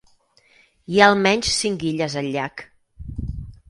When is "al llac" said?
2.25-2.69